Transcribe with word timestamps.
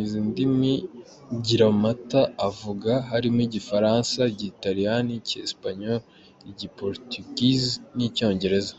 Izindi 0.00 0.30
ndimi 0.50 0.72
Giramata 1.46 2.20
avuga 2.48 2.92
harimo 3.10 3.40
Igifaransa, 3.48 4.20
Igitaliyani, 4.34 5.12
Icyesipanyoro, 5.20 5.98
Igi- 6.50 6.72
Portuguese 6.78 7.70
n’Icyongereza. 7.96 8.74